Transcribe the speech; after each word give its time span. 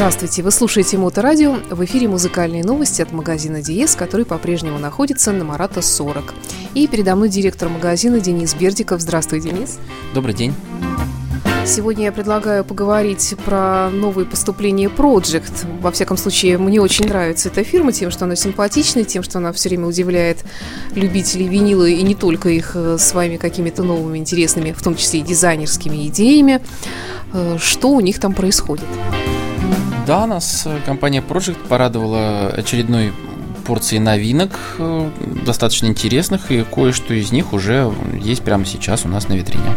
Здравствуйте, 0.00 0.42
вы 0.42 0.50
слушаете 0.50 0.96
Моторадио. 0.96 1.56
В 1.68 1.84
эфире 1.84 2.08
музыкальные 2.08 2.64
новости 2.64 3.02
от 3.02 3.12
магазина 3.12 3.60
Диес, 3.60 3.94
который 3.94 4.24
по-прежнему 4.24 4.78
находится 4.78 5.30
на 5.30 5.44
Марата 5.44 5.82
40. 5.82 6.32
И 6.72 6.88
передо 6.88 7.16
мной 7.16 7.28
директор 7.28 7.68
магазина 7.68 8.18
Денис 8.18 8.54
Бердиков. 8.54 9.02
Здравствуй, 9.02 9.42
Денис. 9.42 9.78
Добрый 10.14 10.32
день. 10.32 10.54
Сегодня 11.66 12.04
я 12.04 12.12
предлагаю 12.12 12.64
поговорить 12.64 13.34
про 13.44 13.90
новые 13.90 14.24
поступления 14.24 14.86
Project. 14.88 15.66
Во 15.82 15.90
всяком 15.92 16.16
случае, 16.16 16.56
мне 16.56 16.80
очень 16.80 17.06
нравится 17.06 17.50
эта 17.50 17.62
фирма 17.62 17.92
тем, 17.92 18.10
что 18.10 18.24
она 18.24 18.36
симпатичная, 18.36 19.04
тем, 19.04 19.22
что 19.22 19.36
она 19.36 19.52
все 19.52 19.68
время 19.68 19.86
удивляет 19.86 20.38
любителей 20.94 21.46
винила 21.46 21.84
и 21.84 22.00
не 22.02 22.14
только 22.14 22.48
их 22.48 22.72
э, 22.74 22.96
своими 22.96 23.36
какими-то 23.36 23.82
новыми 23.82 24.16
интересными, 24.16 24.72
в 24.72 24.82
том 24.82 24.96
числе 24.96 25.20
и 25.20 25.22
дизайнерскими 25.22 26.06
идеями. 26.06 26.62
Э, 27.34 27.58
что 27.60 27.90
у 27.90 28.00
них 28.00 28.18
там 28.18 28.32
происходит? 28.32 28.86
Да, 30.10 30.26
нас 30.26 30.66
э, 30.66 30.80
компания 30.84 31.20
Project 31.20 31.68
порадовала 31.68 32.48
очередной 32.48 33.12
порцией 33.64 34.02
новинок, 34.02 34.58
достаточно 35.46 35.86
интересных, 35.86 36.50
и 36.50 36.64
кое-что 36.64 37.14
из 37.14 37.30
них 37.30 37.52
уже 37.52 37.94
есть 38.20 38.42
прямо 38.42 38.66
сейчас 38.66 39.04
у 39.04 39.08
нас 39.08 39.28
на 39.28 39.34
витрине. 39.34 39.76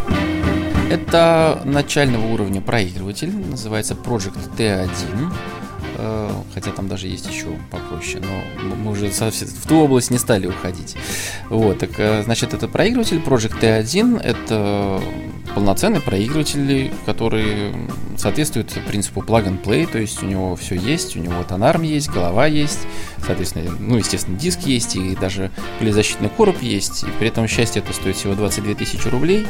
Это 0.90 1.62
начального 1.66 2.26
уровня 2.34 2.62
проигрыватель, 2.62 3.32
называется 3.32 3.94
Project 3.94 4.58
T1. 4.58 5.32
Э, 5.98 6.32
хотя 6.56 6.72
там 6.72 6.88
даже 6.88 7.09
есть 7.09 7.30
еще 7.30 7.45
попроще, 7.70 8.20
но 8.26 8.76
мы 8.76 8.92
уже 8.92 9.12
совсем 9.12 9.48
в 9.48 9.68
ту 9.68 9.81
область 9.81 10.09
не 10.09 10.18
стали 10.18 10.48
уходить. 10.48 10.95
Вот, 11.52 11.78
так, 11.78 11.92
э, 11.98 12.23
значит, 12.23 12.56
это 12.56 12.68
проигрыватель 12.68 13.18
Project 13.18 13.59
T1, 13.62 14.20
это 14.20 15.00
полноценный 15.55 16.02
проигрыватель, 16.02 16.91
который 17.05 17.73
соответствует 18.17 18.67
принципу 18.88 19.22
plug 19.22 19.47
and 19.47 19.64
play, 19.64 19.89
то 19.89 20.00
есть 20.00 20.22
у 20.23 20.25
него 20.25 20.55
все 20.55 20.75
есть, 20.75 21.16
у 21.16 21.19
него 21.19 21.44
тонарм 21.44 21.83
есть, 21.83 22.09
голова 22.09 22.47
есть, 22.47 22.80
соответственно, 23.25 23.72
ну, 23.80 23.97
естественно, 23.97 24.38
диск 24.38 24.61
есть, 24.61 24.95
и 24.95 25.16
даже 25.16 25.52
пылезащитный 25.80 26.30
короб 26.30 26.61
есть, 26.61 27.03
и 27.03 27.08
при 27.19 27.28
этом 27.28 27.47
счастье 27.47 27.81
это 27.81 27.94
стоит 27.94 28.16
всего 28.16 28.33
22 28.33 28.75
тысячи 28.75 29.08
рублей, 29.08 29.45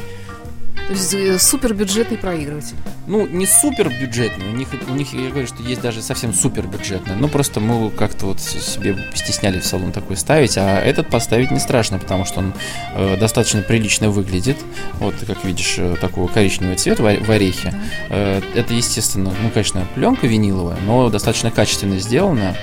то 0.87 0.93
есть 0.93 1.13
э, 1.13 1.39
супер 1.39 1.73
бюджетный 1.73 2.17
проигрыватель. 2.17 2.75
Ну, 3.07 3.25
не 3.25 3.45
супер 3.45 3.89
бюджетный, 3.89 4.47
у 4.47 4.55
них, 4.55 4.67
у 4.87 4.93
них, 4.93 5.13
я 5.13 5.29
говорю, 5.29 5.47
что 5.47 5.63
есть 5.63 5.81
даже 5.81 6.01
совсем 6.01 6.33
супер 6.33 6.67
бюджетный. 6.67 7.15
Но 7.15 7.27
просто 7.27 7.59
мы 7.59 7.89
как-то 7.89 8.27
вот 8.27 8.39
себе 8.39 8.97
стесняли 9.13 9.59
в 9.59 9.65
салон 9.65 9.91
такой 9.91 10.17
ставить, 10.17 10.57
а 10.57 10.79
этот 10.79 11.09
поставить 11.09 11.51
не 11.51 11.59
страшно, 11.59 11.99
потому 11.99 12.25
что 12.25 12.39
он 12.39 12.53
э, 12.95 13.17
достаточно 13.17 13.61
прилично 13.61 14.09
выглядит. 14.09 14.57
Вот, 14.99 15.15
как 15.25 15.45
видишь, 15.45 15.75
э, 15.77 15.95
такого 15.99 16.27
коричневого 16.27 16.75
цвета 16.75 17.03
в, 17.03 17.25
в 17.25 17.29
орехе. 17.29 17.73
Э, 18.09 18.41
это, 18.53 18.73
естественно, 18.73 19.33
ну, 19.41 19.49
конечно, 19.49 19.87
пленка 19.95 20.27
виниловая, 20.27 20.77
но 20.85 21.09
достаточно 21.09 21.49
качественно 21.51 21.97
сделана. 21.99 22.55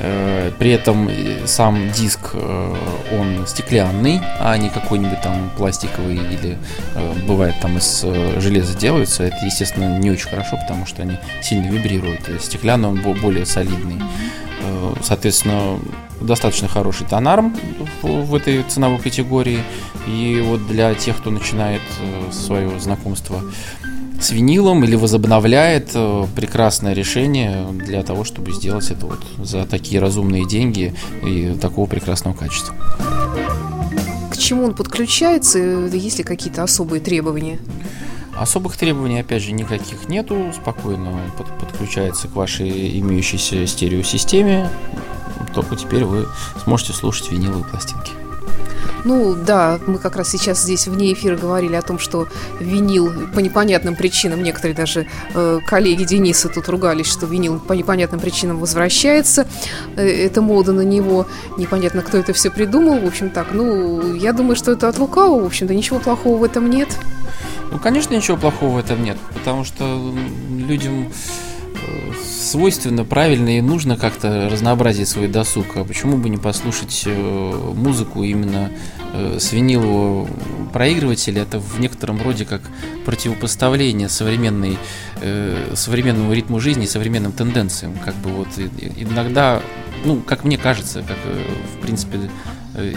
Э, 0.00 0.52
при 0.58 0.70
этом 0.70 1.10
сам 1.46 1.90
диск, 1.90 2.30
э, 2.34 2.74
он 3.18 3.46
стеклянный, 3.46 4.20
а 4.38 4.56
не 4.56 4.68
какой-нибудь 4.68 5.20
там 5.22 5.50
пластиковый 5.56 6.16
или 6.16 6.56
э, 6.94 7.12
бывает 7.26 7.56
там 7.60 7.78
из 7.78 8.04
железа 8.40 8.76
делаются. 8.76 9.24
Это, 9.24 9.44
естественно, 9.44 9.98
не 9.98 10.10
очень 10.10 10.28
хорошо, 10.28 10.56
потому 10.56 10.86
что 10.86 11.02
они 11.02 11.18
сильно 11.42 11.68
вибрируют. 11.68 12.28
Стеклянный 12.40 12.88
он 12.88 13.00
более 13.20 13.46
солидный. 13.46 14.00
Соответственно, 15.02 15.78
достаточно 16.20 16.68
хороший 16.68 17.06
тонарм 17.06 17.56
в 18.02 18.34
этой 18.34 18.62
ценовой 18.64 18.98
категории. 18.98 19.60
И 20.06 20.42
вот 20.44 20.66
для 20.66 20.94
тех, 20.94 21.16
кто 21.18 21.30
начинает 21.30 21.80
свое 22.30 22.78
знакомство 22.78 23.42
винилом 24.30 24.84
или 24.84 24.96
возобновляет 24.96 25.90
э, 25.94 26.26
прекрасное 26.34 26.92
решение 26.92 27.66
для 27.72 28.02
того, 28.02 28.24
чтобы 28.24 28.52
сделать 28.52 28.90
это 28.90 29.06
вот 29.06 29.20
за 29.38 29.64
такие 29.64 30.00
разумные 30.00 30.46
деньги 30.46 30.94
и 31.22 31.56
такого 31.60 31.86
прекрасного 31.86 32.34
качества. 32.34 32.74
К 34.30 34.36
чему 34.36 34.64
он 34.64 34.74
подключается? 34.74 35.58
Есть 35.58 36.18
ли 36.18 36.24
какие-то 36.24 36.62
особые 36.62 37.00
требования? 37.00 37.58
Особых 38.36 38.76
требований, 38.76 39.20
опять 39.20 39.42
же, 39.42 39.52
никаких 39.52 40.08
нету. 40.08 40.52
Спокойно 40.54 41.20
под, 41.36 41.46
подключается 41.58 42.28
к 42.28 42.36
вашей 42.36 42.98
имеющейся 43.00 43.66
стереосистеме. 43.66 44.70
Только 45.54 45.76
теперь 45.76 46.04
вы 46.04 46.26
сможете 46.62 46.92
слушать 46.92 47.32
виниловые 47.32 47.64
пластинки. 47.64 48.17
Ну 49.08 49.34
да, 49.34 49.80
мы 49.86 49.96
как 49.96 50.16
раз 50.16 50.28
сейчас 50.28 50.62
здесь 50.62 50.86
вне 50.86 51.14
эфира 51.14 51.34
говорили 51.34 51.74
о 51.76 51.80
том, 51.80 51.98
что 51.98 52.28
винил 52.60 53.10
по 53.34 53.38
непонятным 53.38 53.96
причинам, 53.96 54.42
некоторые 54.42 54.76
даже 54.76 55.06
э, 55.32 55.60
коллеги 55.66 56.04
Дениса 56.04 56.50
тут 56.50 56.68
ругались, 56.68 57.06
что 57.06 57.24
винил 57.24 57.58
по 57.58 57.72
непонятным 57.72 58.20
причинам 58.20 58.58
возвращается. 58.58 59.48
Э, 59.96 60.06
это 60.06 60.42
мода 60.42 60.74
на 60.74 60.82
него. 60.82 61.26
Непонятно, 61.56 62.02
кто 62.02 62.18
это 62.18 62.34
все 62.34 62.50
придумал. 62.50 62.98
В 62.98 63.06
общем 63.06 63.30
так, 63.30 63.46
ну, 63.52 64.14
я 64.14 64.34
думаю, 64.34 64.56
что 64.56 64.72
это 64.72 64.88
от 64.88 64.98
лукавого. 64.98 65.40
В 65.44 65.46
общем-то, 65.46 65.74
ничего 65.74 66.00
плохого 66.00 66.36
в 66.36 66.44
этом 66.44 66.68
нет. 66.68 66.90
Ну, 67.72 67.78
конечно, 67.78 68.14
ничего 68.14 68.36
плохого 68.36 68.74
в 68.74 68.78
этом 68.78 69.02
нет, 69.02 69.16
потому 69.32 69.64
что 69.64 70.14
людям 70.50 71.10
свойственно, 72.48 73.04
правильно 73.04 73.58
и 73.58 73.60
нужно 73.60 73.96
как-то 73.96 74.48
разнообразить 74.50 75.08
свой 75.08 75.28
досуг. 75.28 75.76
А 75.76 75.84
почему 75.84 76.16
бы 76.16 76.28
не 76.28 76.38
послушать 76.38 77.04
э, 77.06 77.72
музыку 77.74 78.22
именно 78.22 78.70
э, 79.12 79.38
с 79.38 79.52
винилового 79.52 80.28
проигрывателя? 80.72 81.42
Это 81.42 81.58
в 81.58 81.78
некотором 81.78 82.22
роде 82.22 82.44
как 82.44 82.62
противопоставление 83.04 84.08
современной, 84.08 84.78
э, 85.20 85.72
современному 85.74 86.32
ритму 86.32 86.58
жизни, 86.58 86.86
современным 86.86 87.32
тенденциям. 87.32 87.94
Как 88.04 88.14
бы 88.16 88.30
вот 88.30 88.48
иногда, 88.96 89.62
ну, 90.04 90.16
как 90.16 90.44
мне 90.44 90.56
кажется, 90.56 91.02
как 91.02 91.18
в 91.76 91.82
принципе 91.82 92.18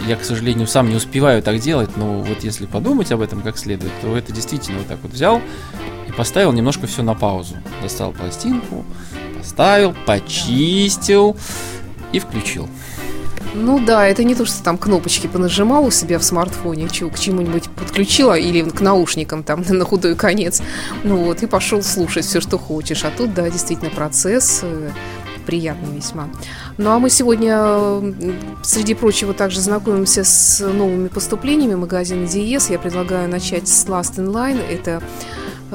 я, 0.06 0.16
к 0.16 0.24
сожалению, 0.24 0.66
сам 0.66 0.88
не 0.88 0.94
успеваю 0.94 1.42
так 1.42 1.58
делать, 1.58 1.96
но 1.96 2.20
вот 2.20 2.44
если 2.44 2.66
подумать 2.66 3.10
об 3.10 3.20
этом 3.20 3.42
как 3.42 3.58
следует, 3.58 3.92
то 4.00 4.16
это 4.16 4.32
действительно 4.32 4.78
вот 4.78 4.86
так 4.86 4.98
вот 5.02 5.12
взял 5.12 5.40
и 6.08 6.12
поставил 6.12 6.52
немножко 6.52 6.86
все 6.86 7.02
на 7.02 7.14
паузу. 7.14 7.56
Достал 7.82 8.12
пластинку, 8.12 8.84
поставил, 9.42 9.94
почистил 10.06 11.36
и 12.12 12.20
включил. 12.20 12.68
Ну 13.54 13.84
да, 13.84 14.06
это 14.06 14.24
не 14.24 14.34
то, 14.34 14.46
что 14.46 14.62
там 14.62 14.78
кнопочки 14.78 15.26
понажимал 15.26 15.84
у 15.84 15.90
себя 15.90 16.18
в 16.18 16.22
смартфоне, 16.24 16.88
к 16.88 17.18
чему-нибудь 17.18 17.68
подключила 17.70 18.38
или 18.38 18.62
к 18.62 18.80
наушникам 18.80 19.42
там 19.42 19.64
на 19.68 19.84
худой 19.84 20.14
конец. 20.14 20.62
Ну 21.02 21.16
вот, 21.24 21.42
и 21.42 21.46
пошел 21.46 21.82
слушать 21.82 22.24
все, 22.24 22.40
что 22.40 22.56
хочешь. 22.56 23.04
А 23.04 23.10
тут, 23.10 23.34
да, 23.34 23.50
действительно 23.50 23.90
процесс 23.90 24.60
э, 24.62 24.90
приятный 25.44 25.96
весьма. 25.96 26.30
Ну 26.78 26.90
а 26.90 26.98
мы 26.98 27.10
сегодня, 27.10 28.00
среди 28.62 28.94
прочего, 28.94 29.34
также 29.34 29.60
знакомимся 29.60 30.24
с 30.24 30.60
новыми 30.60 31.08
поступлениями 31.08 31.74
магазина 31.74 32.26
Диес. 32.26 32.70
Я 32.70 32.78
предлагаю 32.78 33.28
начать 33.28 33.68
с 33.68 33.86
Last 33.86 34.16
in 34.16 34.32
Line. 34.32 34.62
Это 34.66 35.02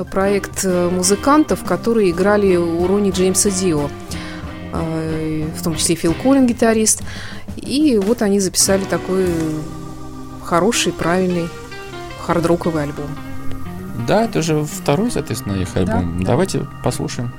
проект 0.03 0.63
э, 0.63 0.90
музыкантов, 0.90 1.63
которые 1.63 2.12
играли 2.12 2.56
у 2.56 2.85
Рони 2.88 3.12
Джеймса 3.12 3.50
Дио, 3.50 3.90
э, 4.74 5.47
в 5.58 5.63
том 5.63 5.75
числе 5.75 5.96
Фил 5.96 6.13
Коллин, 6.13 6.47
гитарист. 6.47 7.03
И 7.56 7.97
вот 7.97 8.22
они 8.22 8.40
записали 8.40 8.84
такой 8.85 9.28
хороший, 10.44 10.94
правильный 10.94 11.50
хардроковый 12.22 12.84
альбом. 12.84 13.09
Да, 14.08 14.25
это 14.25 14.41
же 14.41 14.63
второй, 14.63 15.12
соответственно, 15.12 15.53
их 15.62 15.75
альбом. 15.75 16.19
Да, 16.19 16.28
Давайте 16.28 16.59
да. 16.59 16.68
послушаем. 16.84 17.34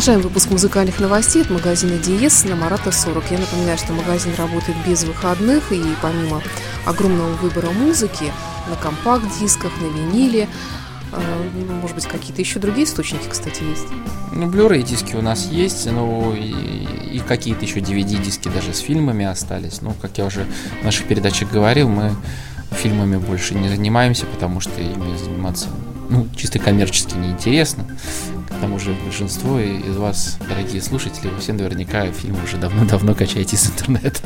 Продолжаем 0.00 0.22
выпуск 0.22 0.50
музыкальных 0.50 0.98
новостей 0.98 1.42
от 1.42 1.50
магазина 1.50 1.98
Диес 1.98 2.44
на 2.44 2.56
Марата 2.56 2.90
40. 2.90 3.32
Я 3.32 3.38
напоминаю, 3.38 3.76
что 3.76 3.92
магазин 3.92 4.32
работает 4.38 4.78
без 4.86 5.04
выходных 5.04 5.72
и 5.72 5.82
помимо 6.00 6.40
огромного 6.86 7.34
выбора 7.34 7.68
музыки 7.72 8.32
на 8.70 8.76
компакт-дисках, 8.76 9.70
на 9.78 9.94
виниле, 9.94 10.48
э, 11.12 11.50
ну, 11.68 11.74
может 11.74 11.96
быть, 11.96 12.06
какие-то 12.06 12.40
еще 12.40 12.58
другие 12.58 12.86
источники, 12.86 13.28
кстати, 13.28 13.62
есть? 13.62 13.84
Ну, 14.32 14.48
Blu-ray 14.48 14.82
диски 14.84 15.16
у 15.16 15.20
нас 15.20 15.44
есть, 15.44 15.84
ну 15.84 16.34
и, 16.34 17.16
и 17.16 17.18
какие-то 17.18 17.66
еще 17.66 17.80
DVD-диски 17.80 18.48
даже 18.48 18.72
с 18.72 18.78
фильмами 18.78 19.26
остались. 19.26 19.82
Ну, 19.82 19.92
как 20.00 20.16
я 20.16 20.24
уже 20.24 20.46
в 20.80 20.84
наших 20.86 21.08
передачах 21.08 21.52
говорил, 21.52 21.90
мы 21.90 22.14
фильмами 22.70 23.18
больше 23.18 23.54
не 23.54 23.68
занимаемся, 23.68 24.24
потому 24.24 24.60
что 24.60 24.80
ими 24.80 25.18
заниматься 25.18 25.68
ну, 26.08 26.26
чисто 26.36 26.58
коммерчески 26.58 27.14
неинтересно. 27.16 27.84
К 28.50 28.60
тому 28.60 28.78
же 28.78 28.94
большинство 29.04 29.58
из 29.58 29.96
вас, 29.96 30.36
дорогие 30.48 30.82
слушатели, 30.82 31.28
вы 31.28 31.38
все 31.38 31.52
наверняка 31.52 32.10
фильмы 32.12 32.44
уже 32.44 32.58
давно-давно 32.58 33.14
качаете 33.14 33.56
из 33.56 33.66
интернета. 33.66 34.20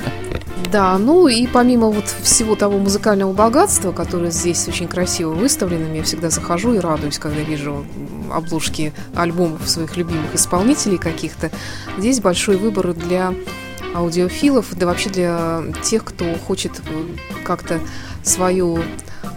Да, 0.73 0.99
ну 0.99 1.29
и 1.29 1.47
помимо 1.47 1.89
вот 1.89 2.07
всего 2.23 2.57
того 2.57 2.79
музыкального 2.79 3.33
богатства, 3.33 3.93
которое 3.93 4.33
здесь 4.33 4.67
очень 4.67 4.89
красиво 4.89 5.33
выставлено, 5.33 5.95
я 5.95 6.03
всегда 6.03 6.31
захожу 6.31 6.75
и 6.75 6.79
радуюсь, 6.79 7.19
когда 7.19 7.43
вижу 7.43 7.87
обложки 8.33 8.93
альбомов 9.15 9.69
своих 9.69 9.97
любимых 9.97 10.35
исполнителей 10.35 10.99
каких-то. 10.99 11.53
Здесь 11.97 12.21
большой 12.21 12.57
выбор 12.57 12.93
для 12.93 13.35
аудиофилов, 13.95 14.77
да 14.77 14.87
вообще 14.87 15.11
для 15.11 15.63
тех, 15.83 16.05
кто 16.05 16.25
хочет 16.35 16.73
как-то 17.45 17.79
свою 18.25 18.83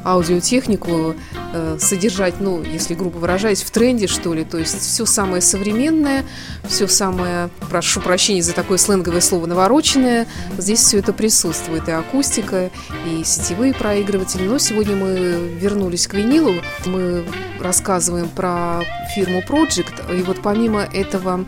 аудиотехнику 0.08 1.16
э, 1.54 1.78
содержать, 1.80 2.36
ну, 2.40 2.64
если 2.64 2.94
грубо 2.94 3.18
выражаясь, 3.18 3.62
в 3.62 3.72
тренде, 3.72 4.08
что 4.08 4.34
ли. 4.34 4.44
То 4.46 4.58
есть 4.58 4.80
все 4.80 5.06
самое 5.06 5.42
современное, 5.42 6.24
все 6.68 6.88
самое, 6.88 7.50
прошу 7.70 8.00
прощения 8.00 8.42
за 8.42 8.54
такое 8.54 8.78
сленговое 8.78 9.22
слово, 9.22 9.46
навороченное. 9.46 10.28
Здесь 10.58 10.80
все 10.80 11.00
это 11.00 11.14
присутствует. 11.14 11.88
И 11.90 11.92
акустика, 11.92 12.70
и 13.06 13.24
сетевые 13.24 13.74
проигрыватели. 13.74 14.48
Но 14.48 14.58
сегодня 14.58 14.96
мы 14.96 15.58
вернулись 15.60 16.08
к 16.08 16.14
винилу. 16.14 16.54
Мы 16.86 17.26
рассказываем 17.60 18.30
про 18.30 18.84
фирму 19.14 19.42
Project. 19.42 20.18
И 20.18 20.24
вот 20.24 20.38
помимо 20.42 20.82
этого 20.82 21.46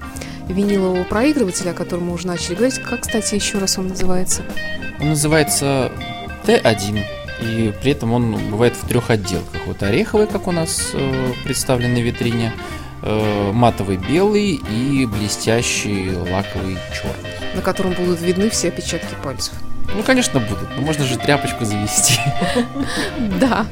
винилового 0.49 1.03
проигрывателя, 1.03 1.71
о 1.71 1.73
котором 1.73 2.07
мы 2.07 2.13
уже 2.13 2.27
начали 2.27 2.55
говорить, 2.55 2.79
как, 2.79 3.01
кстати, 3.01 3.35
еще 3.35 3.59
раз 3.59 3.77
он 3.77 3.87
называется? 3.89 4.43
Он 4.99 5.09
называется 5.09 5.91
Т1. 6.45 7.18
И 7.41 7.73
при 7.81 7.91
этом 7.91 8.13
он 8.13 8.37
бывает 8.49 8.75
в 8.75 8.87
трех 8.87 9.09
отделках. 9.09 9.61
Вот 9.65 9.81
ореховый, 9.83 10.27
как 10.27 10.47
у 10.47 10.51
нас 10.51 10.91
э, 10.93 11.33
представлен 11.43 11.93
на 11.93 11.99
витрине, 11.99 12.51
э, 13.01 13.51
матовый 13.53 13.97
белый 13.97 14.59
и 14.69 15.05
блестящий 15.05 16.11
лаковый 16.11 16.77
черный. 16.93 17.55
На 17.55 17.61
котором 17.61 17.93
будут 17.93 18.21
видны 18.21 18.49
все 18.49 18.69
отпечатки 18.69 19.15
пальцев. 19.23 19.53
Ну, 19.95 20.03
конечно, 20.03 20.39
будут. 20.39 20.69
Но 20.75 20.81
можно 20.81 21.03
же 21.03 21.17
тряпочку 21.17 21.65
завести. 21.65 22.19
Да. 23.39 23.65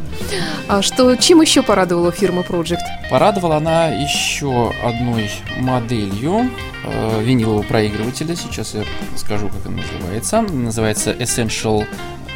А 0.68 0.82
что, 0.82 1.16
чем 1.16 1.42
еще 1.42 1.62
порадовала 1.62 2.12
фирма 2.12 2.42
Project? 2.42 2.80
Порадовала 3.10 3.58
она 3.58 3.88
еще 3.88 4.74
одной 4.84 5.30
моделью 5.60 6.50
э, 6.86 7.22
винилового 7.22 7.64
проигрывателя. 7.64 8.36
Сейчас 8.36 8.74
я 8.74 8.84
скажу, 9.16 9.50
как 9.50 9.66
он 9.66 9.76
называется. 9.78 10.42
Называется 10.42 11.12
Essential 11.12 11.86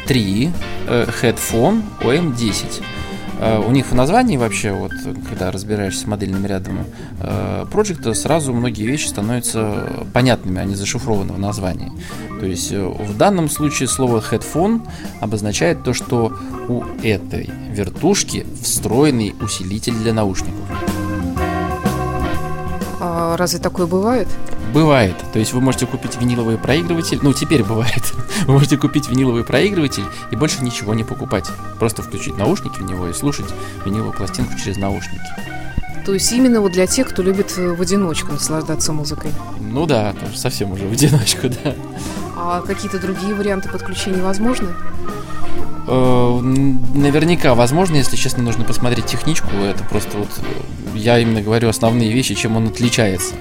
3 0.06 0.50
э, 0.88 1.06
Headphone 1.22 1.82
OM10. 2.00 2.82
Э, 3.42 3.58
у 3.58 3.72
них 3.72 3.86
в 3.86 3.94
названии 3.94 4.36
вообще, 4.36 4.70
вот 4.72 4.92
когда 5.28 5.50
разбираешься 5.50 6.02
с 6.02 6.06
модельным 6.06 6.46
рядом 6.46 6.84
э, 7.20 7.64
Project, 7.72 8.14
сразу 8.14 8.52
многие 8.52 8.86
вещи 8.86 9.08
становятся 9.08 10.04
понятными, 10.12 10.60
они 10.60 10.76
зашифрованы 10.76 11.32
в 11.32 11.38
названии. 11.40 11.90
То 12.38 12.46
есть 12.46 12.70
э, 12.70 12.80
в 12.80 13.16
данном 13.16 13.50
случае 13.50 13.88
слово 13.88 14.20
headphone 14.20 14.86
обозначает 15.20 15.82
то, 15.82 15.92
что 15.92 16.36
у 16.68 16.84
этой 17.02 17.50
вертушки 17.70 18.46
встроенный 18.62 19.34
усилитель 19.40 19.94
для 19.94 20.14
наушников. 20.14 20.54
А 23.00 23.36
разве 23.36 23.58
такое 23.58 23.86
бывает? 23.86 24.28
Бывает. 24.72 25.16
То 25.32 25.38
есть 25.38 25.52
вы 25.52 25.60
можете 25.60 25.86
купить 25.86 26.18
виниловый 26.20 26.56
проигрыватель. 26.56 27.18
Ну, 27.22 27.32
теперь 27.32 27.62
бывает. 27.62 28.12
Вы 28.46 28.54
можете 28.54 28.76
купить 28.76 29.08
виниловый 29.08 29.44
проигрыватель 29.44 30.04
и 30.30 30.36
больше 30.36 30.64
ничего 30.64 30.94
не 30.94 31.04
покупать. 31.04 31.48
Просто 31.78 32.02
включить 32.02 32.36
наушники 32.36 32.78
в 32.78 32.82
него 32.82 33.08
и 33.08 33.12
слушать 33.12 33.46
виниловую 33.84 34.16
пластинку 34.16 34.58
через 34.58 34.78
наушники. 34.78 35.20
То 36.04 36.14
есть 36.14 36.32
именно 36.32 36.60
вот 36.60 36.72
для 36.72 36.86
тех, 36.86 37.08
кто 37.08 37.22
любит 37.22 37.54
э, 37.56 37.74
в 37.74 37.80
одиночку 37.80 38.32
наслаждаться 38.32 38.92
музыкой. 38.92 39.30
Ну 39.60 39.86
да, 39.86 40.14
совсем 40.34 40.72
уже 40.72 40.86
в 40.86 40.92
одиночку, 40.92 41.48
да. 41.64 41.74
А 42.36 42.60
какие-то 42.62 42.98
другие 42.98 43.34
варианты 43.34 43.68
подключения 43.68 44.20
возможны? 44.20 44.68
Э, 45.86 46.40
наверняка 46.40 47.54
возможно, 47.54 47.96
если 47.96 48.16
честно, 48.16 48.42
нужно 48.42 48.64
посмотреть 48.64 49.06
техничку. 49.06 49.54
Это 49.58 49.84
просто 49.84 50.18
вот 50.18 50.30
э, 50.38 50.98
я 50.98 51.20
именно 51.20 51.40
говорю 51.40 51.68
основные 51.68 52.12
вещи, 52.12 52.34
чем 52.34 52.56
он 52.56 52.66
отличается 52.66 53.34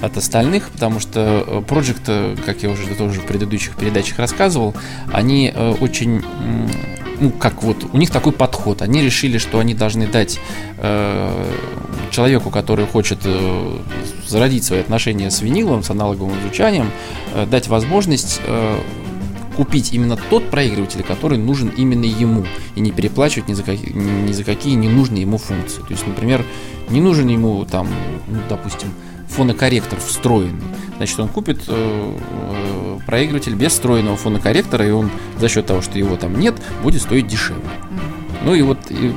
от 0.00 0.16
остальных, 0.16 0.70
потому 0.70 1.00
что 1.00 1.44
э, 1.46 1.60
Project, 1.60 2.42
как 2.44 2.62
я 2.62 2.70
уже 2.70 2.86
тоже 2.94 3.20
в 3.20 3.26
предыдущих 3.26 3.76
передачах 3.76 4.18
рассказывал, 4.18 4.74
они 5.12 5.52
очень 5.80 6.22
ну, 7.20 7.30
как 7.30 7.62
вот, 7.62 7.86
у 7.92 7.96
них 7.96 8.10
такой 8.10 8.32
подход. 8.32 8.82
Они 8.82 9.02
решили, 9.02 9.38
что 9.38 9.58
они 9.58 9.74
должны 9.74 10.06
дать 10.06 10.38
э, 10.78 11.52
человеку, 12.10 12.50
который 12.50 12.86
хочет 12.86 13.20
э, 13.24 13.78
зародить 14.26 14.64
свои 14.64 14.80
отношения 14.80 15.30
с 15.30 15.42
винилом, 15.42 15.82
с 15.82 15.90
аналоговым 15.90 16.40
звучанием, 16.42 16.90
э, 17.34 17.46
дать 17.46 17.68
возможность 17.68 18.40
э, 18.46 18.78
купить 19.56 19.92
именно 19.92 20.16
тот 20.30 20.50
проигрыватель, 20.50 21.02
который 21.02 21.38
нужен 21.38 21.68
именно 21.68 22.04
ему, 22.04 22.46
и 22.76 22.80
не 22.80 22.92
переплачивать 22.92 23.48
ни 23.48 23.54
за, 23.54 23.64
какие, 23.64 23.92
ни 23.92 24.32
за 24.32 24.44
какие 24.44 24.74
ненужные 24.74 25.22
ему 25.22 25.38
функции. 25.38 25.80
То 25.80 25.90
есть, 25.90 26.06
например, 26.06 26.44
не 26.88 27.00
нужен 27.00 27.26
ему 27.28 27.64
там, 27.64 27.88
ну, 28.28 28.38
допустим, 28.48 28.88
фонокорректор 29.28 29.98
встроенный. 30.00 30.64
Значит, 30.96 31.20
он 31.20 31.28
купит 31.28 31.62
э, 31.68 32.16
э, 32.16 32.98
проигрыватель 33.06 33.54
без 33.54 33.72
встроенного 33.72 34.16
фонокорректора, 34.16 34.86
и 34.86 34.90
он 34.90 35.10
за 35.38 35.48
счет 35.48 35.66
того, 35.66 35.80
что 35.80 35.98
его 35.98 36.16
там 36.16 36.38
нет, 36.38 36.54
будет 36.82 37.02
стоить 37.02 37.26
дешевле. 37.26 37.62
Ну 38.44 38.54
и 38.54 38.62
вот 38.62 38.78
и 38.90 39.14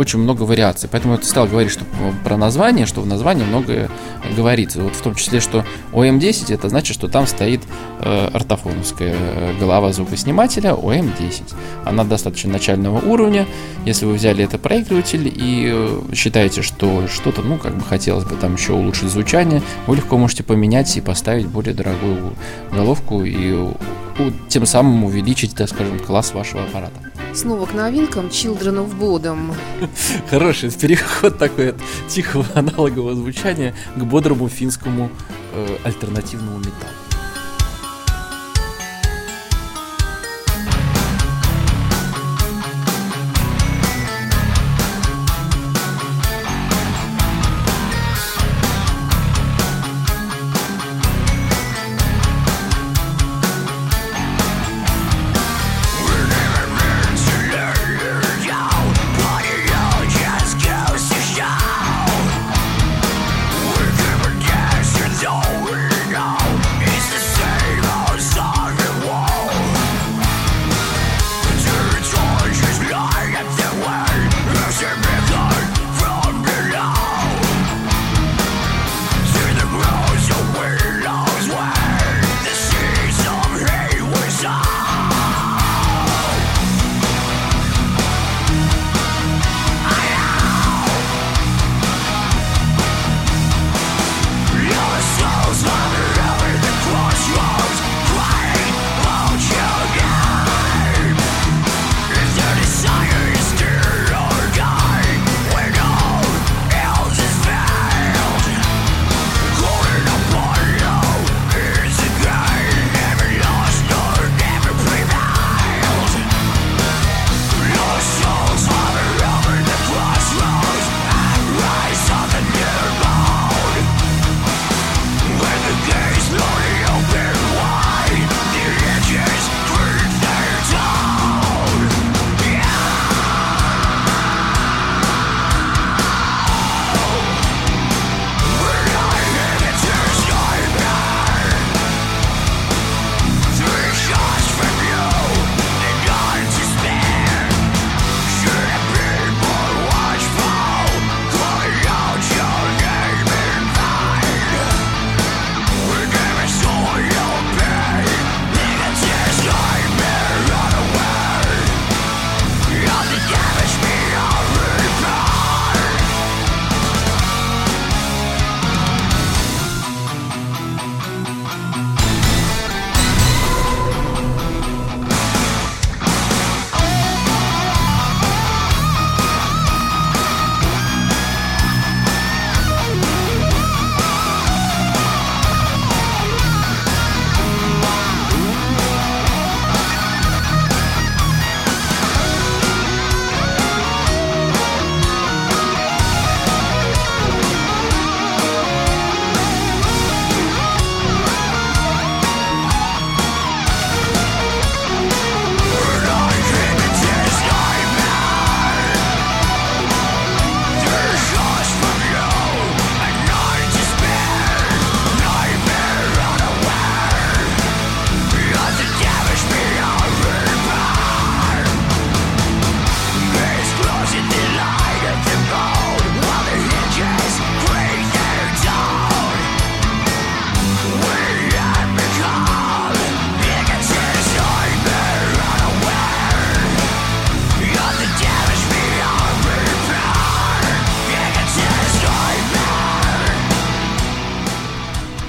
очень 0.00 0.18
много 0.18 0.42
вариаций. 0.42 0.88
Поэтому 0.90 1.14
я 1.14 1.22
стал 1.22 1.46
говорить 1.46 1.72
что 1.72 1.84
про 2.24 2.36
название, 2.36 2.86
что 2.86 3.00
в 3.00 3.06
названии 3.06 3.44
многое 3.44 3.90
говорится. 4.36 4.80
Вот 4.80 4.94
в 4.94 5.02
том 5.02 5.14
числе, 5.14 5.40
что 5.40 5.64
ОМ10 5.92 6.54
это 6.54 6.68
значит, 6.68 6.94
что 6.94 7.08
там 7.08 7.26
стоит 7.26 7.62
э, 8.00 8.30
ортофоновская 8.32 9.14
голова 9.58 9.92
звукоснимателя 9.92 10.70
ОМ10. 10.70 11.54
Она 11.84 12.04
достаточно 12.04 12.52
начального 12.52 12.98
уровня. 12.98 13.46
Если 13.84 14.06
вы 14.06 14.14
взяли 14.14 14.44
это 14.44 14.58
проигрыватель 14.58 15.28
и 15.34 15.70
э, 15.72 16.00
считаете, 16.14 16.62
что 16.62 17.06
что-то, 17.08 17.42
ну, 17.42 17.58
как 17.58 17.76
бы 17.76 17.82
хотелось 17.82 18.24
бы 18.24 18.36
там 18.36 18.54
еще 18.54 18.72
улучшить 18.72 19.10
звучание, 19.10 19.62
вы 19.86 19.96
легко 19.96 20.16
можете 20.16 20.42
поменять 20.42 20.96
и 20.96 21.00
поставить 21.00 21.46
более 21.46 21.74
дорогую 21.74 22.34
головку 22.70 23.24
и 23.24 23.68
тем 24.48 24.66
самым 24.66 25.04
увеличить, 25.04 25.54
так 25.54 25.68
скажем, 25.68 25.98
класс 25.98 26.32
вашего 26.32 26.62
аппарата. 26.64 27.00
Снова 27.34 27.66
к 27.66 27.74
новинкам 27.74 28.26
Children 28.26 28.86
of 28.86 28.98
Bodom. 28.98 29.54
Хороший 30.30 30.70
переход 30.70 31.38
такой 31.38 31.70
от 31.70 31.76
тихого 32.08 32.46
аналогового 32.54 33.14
звучания 33.14 33.74
к 33.96 34.02
бодрому 34.02 34.48
финскому 34.48 35.10
э, 35.52 35.76
альтернативному 35.84 36.58
металлу. 36.58 37.07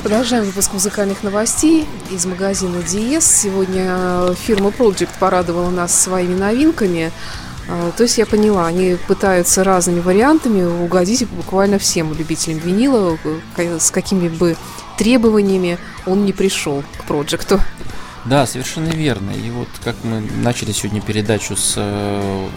Продолжаем 0.10 0.46
выпуск 0.46 0.74
музыкальных 0.74 1.22
новостей 1.22 1.86
из 2.10 2.26
магазина 2.26 2.82
Диес. 2.82 3.24
Сегодня 3.24 4.34
фирма 4.34 4.72
Project 4.72 5.10
порадовала 5.20 5.70
нас 5.70 5.94
своими 5.94 6.34
новинками. 6.34 7.12
А, 7.70 7.92
то 7.92 8.02
есть 8.02 8.18
я 8.18 8.26
поняла, 8.26 8.66
они 8.66 8.98
пытаются 9.08 9.64
разными 9.64 10.00
вариантами 10.00 10.64
угодить 10.64 11.30
буквально 11.30 11.78
всем 11.78 12.12
любителям 12.16 12.58
винила, 12.58 13.20
с 13.56 13.92
какими 13.92 14.30
бы 14.30 14.58
требованиями 14.98 15.78
он 16.08 16.26
не 16.26 16.34
пришел 16.34 16.84
к 16.98 17.04
проекту. 17.04 17.62
Да, 18.26 18.48
совершенно 18.48 18.90
верно. 18.90 19.30
И 19.30 19.52
вот 19.52 19.68
как 19.84 19.96
мы 20.04 20.22
начали 20.22 20.72
сегодня 20.72 21.02
передачу 21.02 21.56
с, 21.56 21.76
э, 21.78 22.48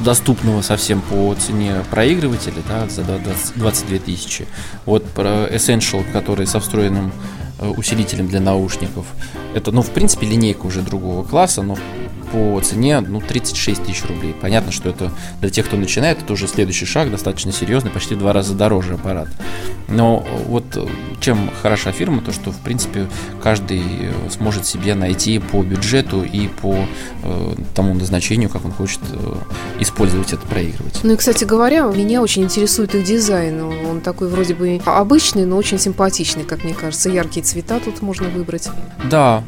доступного 0.00 0.62
совсем 0.62 1.00
по 1.00 1.34
цене 1.34 1.84
проигрывателя, 1.90 2.62
да, 2.68 2.88
за 2.88 3.02
22 3.02 3.98
тысячи. 3.98 4.46
Вот 4.84 5.04
про 5.04 5.46
Essential, 5.46 6.04
который 6.12 6.46
со 6.46 6.60
встроенным 6.60 7.12
э, 7.58 7.68
усилителем 7.68 8.28
для 8.28 8.40
наушников. 8.40 9.06
Это, 9.54 9.72
ну, 9.72 9.82
в 9.82 9.90
принципе, 9.90 10.26
линейка 10.26 10.66
уже 10.66 10.82
другого 10.82 11.22
класса, 11.24 11.62
но 11.62 11.76
по 12.32 12.60
цене 12.60 13.00
ну, 13.00 13.20
36 13.20 13.84
тысяч 13.84 14.04
рублей. 14.04 14.34
Понятно, 14.40 14.72
что 14.72 14.88
это 14.88 15.12
для 15.40 15.50
тех, 15.50 15.66
кто 15.66 15.76
начинает, 15.76 16.22
это 16.22 16.32
уже 16.32 16.46
следующий 16.46 16.86
шаг, 16.86 17.10
достаточно 17.10 17.52
серьезный, 17.52 17.90
почти 17.90 18.14
в 18.14 18.18
два 18.18 18.32
раза 18.32 18.54
дороже 18.54 18.94
аппарат. 18.94 19.28
Но 19.88 20.26
вот 20.46 20.64
чем 21.20 21.50
хороша 21.62 21.92
фирма, 21.92 22.20
то 22.20 22.32
что 22.32 22.50
в 22.50 22.58
принципе 22.58 23.06
каждый 23.42 23.80
э, 23.80 24.12
сможет 24.30 24.66
себе 24.66 24.94
найти 24.94 25.38
по 25.38 25.62
бюджету 25.62 26.22
и 26.22 26.48
по 26.48 26.76
э, 27.22 27.54
тому 27.74 27.94
назначению, 27.94 28.48
как 28.50 28.64
он 28.64 28.72
хочет 28.72 29.00
э, 29.12 29.34
использовать 29.80 30.32
этот 30.32 30.44
проигрыватель. 30.44 31.00
Ну 31.02 31.12
и, 31.12 31.16
кстати 31.16 31.44
говоря, 31.44 31.84
меня 31.86 32.20
очень 32.20 32.42
интересует 32.42 32.94
их 32.94 33.04
дизайн. 33.04 33.60
Он 33.62 34.00
такой 34.00 34.28
вроде 34.28 34.54
бы 34.54 34.80
обычный, 34.84 35.46
но 35.46 35.56
очень 35.56 35.78
симпатичный, 35.78 36.44
как 36.44 36.64
мне 36.64 36.74
кажется. 36.74 37.08
Яркие 37.08 37.44
цвета 37.44 37.80
тут 37.80 38.02
можно 38.02 38.28
выбрать. 38.28 38.68
Да, 39.08 39.44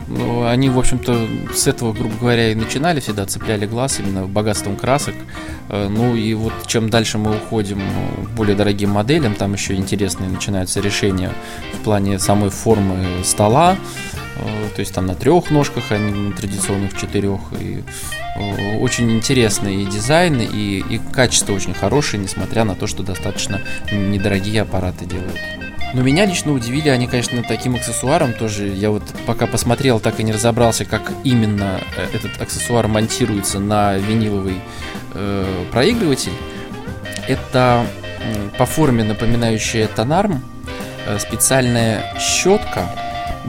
они, 0.46 0.70
в 0.70 0.78
общем-то, 0.78 1.28
с 1.54 1.66
этого, 1.66 1.92
грубо 1.92 2.14
говоря, 2.20 2.52
и 2.52 2.54
начинали 2.68 3.00
всегда, 3.00 3.24
цепляли 3.24 3.64
глаз 3.64 3.98
именно 3.98 4.26
богатством 4.26 4.76
красок. 4.76 5.14
Э, 5.70 5.88
ну 5.88 6.14
и 6.14 6.34
вот 6.34 6.52
чем 6.66 6.90
дальше 6.90 7.16
мы 7.16 7.36
уходим 7.36 7.80
к 7.80 8.28
более 8.36 8.54
дорогим 8.54 8.90
моделям, 8.90 9.34
там 9.34 9.54
еще 9.54 9.74
интересные 9.74 10.28
начинаются 10.28 10.80
решения 10.80 11.32
в 11.72 11.82
плане 11.82 12.18
самой 12.18 12.50
формы 12.50 13.24
стола, 13.24 13.78
э, 14.36 14.68
то 14.76 14.80
есть 14.80 14.92
там 14.92 15.06
на 15.06 15.14
трех 15.14 15.50
ножках, 15.50 15.84
а 15.90 15.98
не 15.98 16.12
на 16.12 16.32
традиционных 16.36 16.94
четырех. 16.94 17.40
И 17.58 17.82
э, 18.36 18.78
очень 18.80 19.10
интересный 19.12 19.84
и 19.84 19.86
дизайн, 19.86 20.38
и, 20.42 20.84
и 20.90 21.00
качество 21.12 21.54
очень 21.54 21.72
хорошее, 21.72 22.22
несмотря 22.22 22.64
на 22.64 22.74
то, 22.74 22.86
что 22.86 23.02
достаточно 23.02 23.62
недорогие 23.90 24.60
аппараты 24.60 25.06
делают. 25.06 25.38
Но 25.94 26.02
меня 26.02 26.26
лично 26.26 26.52
удивили 26.52 26.88
они, 26.90 27.06
конечно, 27.06 27.42
таким 27.42 27.74
аксессуаром 27.74 28.34
тоже. 28.34 28.68
Я 28.68 28.90
вот 28.90 29.02
пока 29.26 29.46
посмотрел, 29.46 30.00
так 30.00 30.20
и 30.20 30.22
не 30.22 30.32
разобрался, 30.32 30.84
как 30.84 31.12
именно 31.24 31.80
э, 31.96 32.08
этот 32.14 32.40
аксессуар 32.40 32.88
монтируется 32.88 33.58
на 33.58 33.96
виниловый 33.96 34.60
э, 35.14 35.64
проигрыватель. 35.72 36.32
Это 37.26 37.86
по 38.58 38.66
форме 38.66 39.04
напоминающая 39.04 39.86
тонарм, 39.88 40.44
э, 41.06 41.18
специальная 41.18 42.14
щетка 42.18 42.88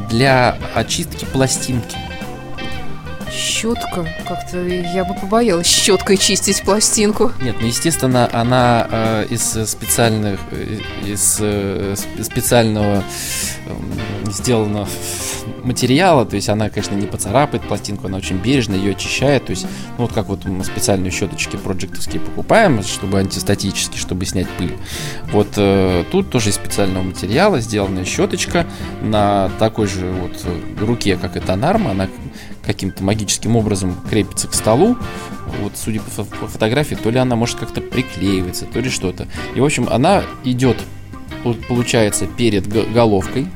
для 0.10 0.58
очистки 0.76 1.26
пластинки 1.26 1.98
щетка. 3.32 4.08
Как-то 4.28 4.66
я 4.66 5.06
бы 5.06 5.14
побоялась 5.14 5.68
щеткой 5.68 6.18
чистить 6.18 6.64
пластинку. 6.64 7.32
Нет, 7.42 7.56
ну 7.60 7.68
естественно, 7.68 8.30
она 8.32 8.88
э, 8.90 9.26
из 9.30 9.42
специальных, 9.70 10.40
э, 10.52 10.80
из 11.06 11.38
э, 11.40 11.96
специального 12.22 13.04
э, 13.66 14.32
сделана 14.32 14.88
материала, 15.64 16.26
то 16.26 16.36
есть 16.36 16.50
она, 16.50 16.70
конечно, 16.70 16.96
не 16.96 17.08
поцарапает 17.08 17.64
пластинку, 17.64 18.08
она 18.08 18.18
очень 18.18 18.38
бережно 18.38 18.76
ее 18.76 18.92
очищает, 18.92 19.46
то 19.46 19.52
есть, 19.52 19.66
ну 19.98 20.06
вот 20.06 20.14
как 20.14 20.28
вот 20.28 20.46
мы 20.46 20.64
специальные 20.64 21.12
щеточки 21.12 21.58
проектовские 21.58 22.22
покупаем, 22.22 22.82
чтобы 22.84 23.20
антистатически, 23.20 23.98
чтобы 23.98 24.26
снять 24.26 24.48
пыль. 24.58 24.76
Вот 25.32 25.50
э, 25.58 26.04
тут 26.12 26.30
тоже 26.30 26.50
из 26.50 26.56
специального 26.56 27.04
материала 27.04 27.60
сделана 27.60 28.06
щеточка 28.06 28.66
на 29.02 29.50
такой 29.60 29.88
же 29.88 30.12
вот 30.12 30.46
руке, 30.80 31.18
как 31.18 31.38
и 31.38 31.40
тонарма, 31.40 31.92
она 31.92 32.08
каким-то 32.66 33.04
магическим 33.04 33.56
образом 33.56 33.96
крепится 34.10 34.48
к 34.48 34.54
столу. 34.54 34.98
Вот, 35.62 35.74
судя 35.76 36.02
по, 36.02 36.24
по 36.24 36.48
фотографии, 36.48 36.96
то 36.96 37.10
ли 37.10 37.18
она 37.18 37.36
может 37.36 37.58
как-то 37.58 37.82
приклеиваться, 37.82 38.66
то 38.66 38.80
ли 38.80 38.90
что-то. 38.90 39.28
И, 39.56 39.60
в 39.60 39.66
общем, 39.66 39.88
она 39.90 40.24
идет, 40.44 40.78
получается, 41.68 42.28
перед 42.28 42.68
головкой, 42.68 43.48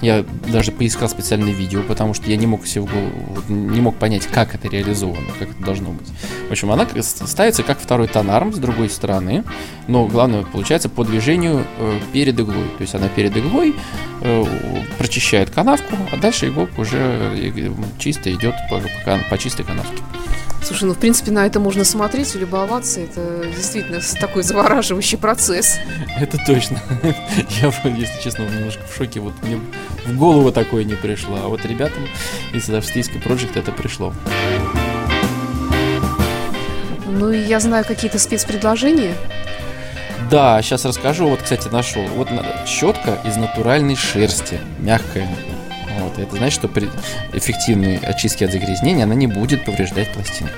я 0.00 0.24
даже 0.52 0.72
поискал 0.72 1.08
специальное 1.08 1.52
видео, 1.52 1.82
потому 1.82 2.14
что 2.14 2.28
я 2.28 2.36
не 2.36 2.46
мог 2.46 2.66
себе 2.66 2.82
в 2.82 2.92
голову, 2.92 3.42
не 3.48 3.80
мог 3.80 3.96
понять, 3.96 4.26
как 4.26 4.54
это 4.54 4.68
реализовано, 4.68 5.28
как 5.38 5.50
это 5.50 5.64
должно 5.64 5.90
быть. 5.90 6.08
В 6.48 6.50
общем, 6.50 6.70
она 6.70 6.86
ставится 7.00 7.62
как 7.62 7.80
второй 7.80 8.08
тонарм 8.08 8.52
с 8.52 8.58
другой 8.58 8.90
стороны, 8.90 9.44
но 9.88 10.06
главное 10.06 10.42
получается 10.44 10.88
по 10.88 11.04
движению 11.04 11.64
э, 11.78 11.98
перед 12.12 12.38
иглой. 12.38 12.68
То 12.76 12.82
есть 12.82 12.94
она 12.94 13.08
перед 13.08 13.36
иглой 13.36 13.74
э, 14.22 14.44
прочищает 14.98 15.50
канавку, 15.50 15.96
а 16.12 16.16
дальше 16.16 16.48
иголка 16.48 16.80
уже 16.80 16.98
э, 16.98 17.70
чисто 17.98 18.32
идет 18.32 18.54
по, 18.70 18.80
по, 19.04 19.18
по 19.30 19.38
чистой 19.38 19.64
канавке. 19.64 20.02
Слушай, 20.66 20.86
ну, 20.86 20.94
в 20.94 20.98
принципе, 20.98 21.30
на 21.30 21.46
это 21.46 21.60
можно 21.60 21.84
смотреть 21.84 22.34
и 22.34 22.38
любоваться. 22.40 22.98
Это 22.98 23.46
действительно 23.54 24.00
такой 24.20 24.42
завораживающий 24.42 25.16
процесс. 25.16 25.78
Это 26.18 26.38
точно. 26.44 26.82
Я, 27.62 27.72
если 27.96 28.20
честно, 28.20 28.42
немножко 28.42 28.82
в 28.84 28.92
шоке. 28.92 29.20
Вот 29.20 29.32
мне 29.44 29.60
в 30.04 30.18
голову 30.18 30.50
такое 30.50 30.82
не 30.82 30.94
пришло. 30.94 31.38
А 31.40 31.46
вот 31.46 31.64
ребятам 31.64 32.08
из 32.52 32.68
австрийской 32.68 33.20
Project 33.20 33.56
это 33.56 33.70
пришло. 33.70 34.12
Ну, 37.06 37.30
и 37.30 37.38
я 37.38 37.60
знаю 37.60 37.84
какие-то 37.84 38.18
спецпредложения. 38.18 39.14
Да, 40.32 40.60
сейчас 40.62 40.84
расскажу. 40.84 41.28
Вот, 41.28 41.42
кстати, 41.42 41.68
нашел. 41.68 42.02
Вот 42.16 42.28
щетка 42.66 43.20
из 43.24 43.36
натуральной 43.36 43.94
шерсти, 43.94 44.58
мягкая. 44.80 45.28
Вот, 46.16 46.26
это 46.28 46.36
значит, 46.36 46.58
что 46.58 46.68
при 46.68 46.88
эффективной 47.32 47.96
очистке 47.96 48.46
от 48.46 48.52
загрязнения 48.52 49.04
она 49.04 49.14
не 49.14 49.26
будет 49.26 49.64
повреждать 49.64 50.12
пластинку. 50.12 50.54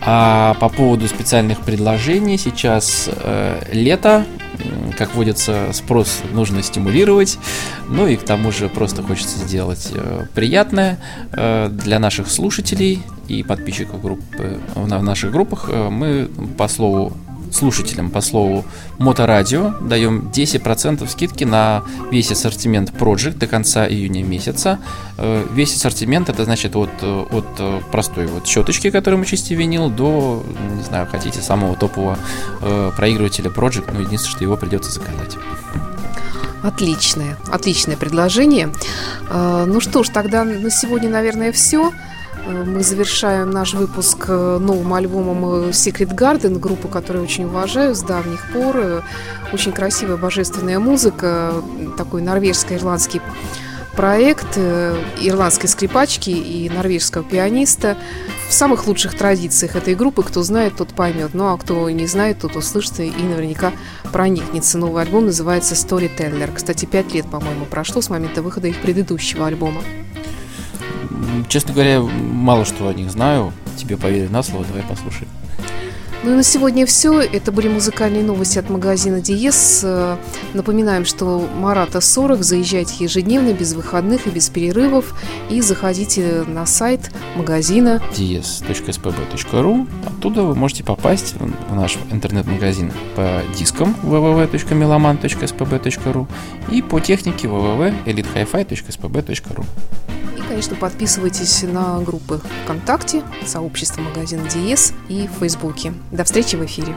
А 0.00 0.54
по 0.54 0.68
поводу 0.68 1.06
специальных 1.06 1.60
предложений, 1.60 2.38
сейчас 2.38 3.10
э, 3.12 3.60
лето, 3.72 4.24
как 4.96 5.14
водится, 5.14 5.68
спрос 5.72 6.22
нужно 6.32 6.62
стимулировать, 6.62 7.38
ну 7.88 8.06
и 8.06 8.16
к 8.16 8.22
тому 8.22 8.50
же 8.50 8.68
просто 8.68 9.02
хочется 9.02 9.38
сделать 9.38 9.90
э, 9.92 10.26
приятное 10.34 10.98
э, 11.32 11.68
для 11.70 11.98
наших 11.98 12.30
слушателей 12.30 13.02
и 13.28 13.42
подписчиков 13.42 14.00
группы, 14.00 14.60
в 14.74 15.02
наших 15.02 15.30
группах. 15.30 15.68
Э, 15.68 15.88
мы 15.90 16.28
по 16.56 16.68
слову 16.68 17.12
слушателям 17.52 18.10
по 18.10 18.20
слову 18.20 18.64
Моторадио 18.98 19.74
даем 19.80 20.30
10% 20.32 21.08
скидки 21.08 21.44
на 21.44 21.82
весь 22.10 22.30
ассортимент 22.30 22.90
Project 22.90 23.38
до 23.38 23.46
конца 23.46 23.88
июня 23.88 24.22
месяца. 24.22 24.78
Э, 25.16 25.46
весь 25.52 25.74
ассортимент 25.74 26.28
это 26.28 26.44
значит 26.44 26.76
от, 26.76 26.90
от 27.02 27.90
простой 27.90 28.26
вот 28.26 28.46
щеточки, 28.46 28.90
которую 28.90 29.20
мы 29.20 29.26
чистим 29.26 29.58
винил, 29.58 29.90
до, 29.90 30.44
не 30.76 30.82
знаю, 30.82 31.06
хотите 31.06 31.40
самого 31.40 31.76
топового 31.76 32.18
э, 32.60 32.92
проигрывателя 32.96 33.50
Project, 33.50 33.92
но 33.92 34.00
единственное, 34.00 34.36
что 34.36 34.44
его 34.44 34.56
придется 34.56 34.90
заказать. 34.90 35.36
Отличное, 36.62 37.36
отличное 37.52 37.96
предложение. 37.96 38.72
Э, 39.30 39.64
ну 39.66 39.80
что 39.80 40.02
ж, 40.02 40.08
тогда 40.08 40.44
на 40.44 40.70
сегодня, 40.70 41.08
наверное, 41.08 41.52
все. 41.52 41.92
Э, 42.46 42.64
мы 42.64 42.82
завершаем 42.82 43.50
наш 43.50 43.74
выпуск 43.74 44.26
э, 44.28 44.58
новым 44.60 44.92
альбомом 44.94 45.44
э, 45.44 45.70
Secret 45.70 46.14
Garden, 46.14 46.58
группу, 46.58 46.88
которую 46.88 47.24
очень 47.24 47.44
уважаю 47.44 47.94
с 47.94 48.02
давних 48.02 48.52
пор. 48.52 49.02
Очень 49.52 49.72
красивая 49.72 50.16
божественная 50.16 50.78
музыка, 50.78 51.54
такой 51.96 52.22
норвежско-ирландский 52.22 53.22
проект 53.96 54.56
ирландской 54.56 55.66
скрипачки 55.66 56.30
и 56.30 56.70
норвежского 56.70 57.24
пианиста 57.24 57.96
в 58.48 58.52
самых 58.52 58.86
лучших 58.86 59.16
традициях 59.16 59.74
этой 59.74 59.96
группы. 59.96 60.22
Кто 60.22 60.42
знает, 60.42 60.76
тот 60.76 60.90
поймет. 60.90 61.30
Ну 61.32 61.48
а 61.48 61.56
кто 61.56 61.88
не 61.90 62.06
знает, 62.06 62.38
тот 62.40 62.54
услышит 62.54 63.00
и 63.00 63.10
наверняка 63.10 63.72
проникнется. 64.12 64.78
Новый 64.78 65.02
альбом 65.02 65.26
называется 65.26 65.74
Storyteller. 65.74 66.50
Кстати, 66.54 66.84
пять 66.84 67.12
лет, 67.12 67.28
по-моему, 67.28 67.64
прошло 67.64 68.00
с 68.00 68.10
момента 68.10 68.42
выхода 68.42 68.68
их 68.68 68.80
предыдущего 68.80 69.46
альбома. 69.46 69.82
Честно 71.48 71.72
говоря, 71.72 72.00
мало 72.00 72.64
что 72.64 72.88
о 72.88 72.94
них 72.94 73.10
знаю. 73.10 73.52
Тебе 73.76 73.96
поверю 73.96 74.30
на 74.30 74.42
слово, 74.42 74.64
давай 74.66 74.82
послушаем. 74.82 75.28
Ну 76.24 76.32
и 76.32 76.34
на 76.34 76.42
сегодня 76.42 76.84
все. 76.84 77.20
Это 77.20 77.52
были 77.52 77.68
музыкальные 77.68 78.24
новости 78.24 78.58
от 78.58 78.68
магазина 78.70 79.20
Диес. 79.20 79.86
Напоминаем, 80.52 81.04
что 81.04 81.48
Марата 81.56 82.00
40. 82.00 82.42
Заезжайте 82.42 83.04
ежедневно, 83.04 83.52
без 83.52 83.74
выходных 83.74 84.26
и 84.26 84.30
без 84.30 84.48
перерывов. 84.48 85.14
И 85.48 85.60
заходите 85.60 86.42
на 86.46 86.66
сайт 86.66 87.12
магазина 87.36 88.02
dies.spb.ru. 88.12 89.88
Оттуда 90.06 90.42
вы 90.42 90.56
можете 90.56 90.82
попасть 90.82 91.36
в 91.38 91.74
наш 91.74 91.96
интернет-магазин 92.10 92.90
по 93.14 93.44
дискам 93.56 93.94
www.meloman.spb.ru 94.02 96.26
и 96.70 96.82
по 96.82 96.98
технике 96.98 97.46
www.elitehifi.spb.ru 97.46 99.64
конечно, 100.48 100.76
подписывайтесь 100.76 101.62
на 101.62 102.00
группы 102.00 102.40
ВКонтакте, 102.64 103.22
сообщество 103.46 104.00
магазина 104.00 104.48
Диес 104.48 104.92
и 105.08 105.28
в 105.28 105.38
Фейсбуке. 105.40 105.92
До 106.10 106.24
встречи 106.24 106.56
в 106.56 106.64
эфире. 106.64 106.94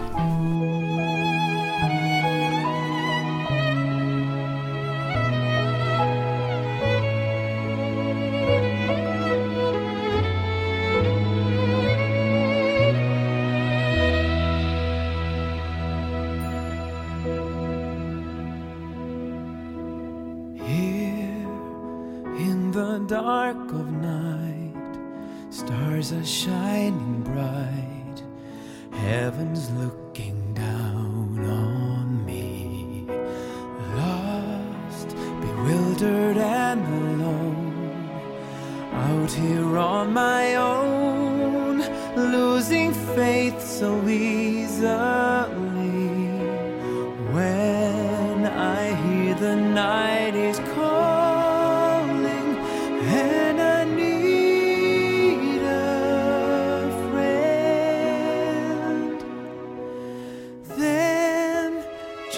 dark 23.24 23.72
of 23.72 23.92
night, 23.92 24.74
stars 25.52 26.12
are 26.12 26.26
shining 26.26 27.22
bright. 27.22 27.71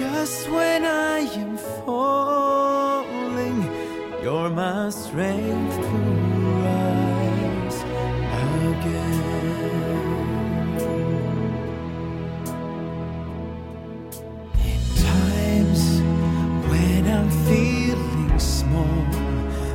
Just 0.04 0.50
when 0.50 0.84
I 0.84 1.20
am 1.20 1.56
falling, 1.86 3.60
you're 4.22 4.50
my 4.50 4.90
strength 4.90 5.76
to 5.78 5.98
rise 6.66 7.80
again. 8.68 9.24
In 14.72 14.82
times 15.10 15.84
when 16.70 17.04
I'm 17.08 17.30
feeling 17.48 18.38
small, 18.38 19.06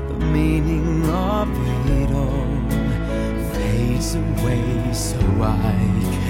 the 0.08 0.18
meaning 0.26 1.08
of 1.08 1.48
it 2.00 2.10
all 2.12 2.52
fades 3.54 4.14
away 4.14 4.92
so 4.92 5.18
I 5.40 5.54
can. 6.12 6.27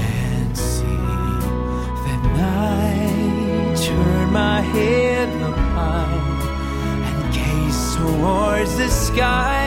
my 4.30 4.60
head 4.60 5.28
up 5.42 5.56
high 5.56 6.18
and 7.08 7.34
gaze 7.34 7.96
towards 7.96 8.76
the 8.76 8.88
sky. 8.88 9.57